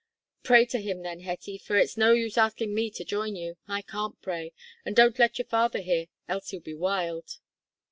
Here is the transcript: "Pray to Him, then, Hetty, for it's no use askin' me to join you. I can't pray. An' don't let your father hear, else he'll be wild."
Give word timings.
"Pray 0.41 0.65
to 0.65 0.79
Him, 0.81 1.03
then, 1.03 1.19
Hetty, 1.19 1.59
for 1.59 1.75
it's 1.77 1.95
no 1.95 2.11
use 2.13 2.35
askin' 2.35 2.73
me 2.73 2.89
to 2.89 3.05
join 3.05 3.35
you. 3.35 3.57
I 3.67 3.83
can't 3.83 4.19
pray. 4.19 4.51
An' 4.83 4.95
don't 4.95 5.19
let 5.19 5.37
your 5.37 5.45
father 5.45 5.77
hear, 5.79 6.07
else 6.27 6.49
he'll 6.49 6.59
be 6.59 6.73
wild." 6.73 7.37